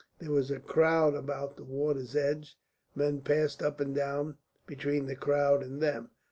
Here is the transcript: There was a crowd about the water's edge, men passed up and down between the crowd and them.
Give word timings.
There 0.17 0.31
was 0.31 0.49
a 0.49 0.59
crowd 0.59 1.13
about 1.13 1.57
the 1.57 1.63
water's 1.63 2.15
edge, 2.15 2.57
men 2.95 3.21
passed 3.21 3.61
up 3.61 3.79
and 3.79 3.93
down 3.93 4.37
between 4.65 5.05
the 5.05 5.15
crowd 5.15 5.61
and 5.61 5.79
them. 5.79 6.09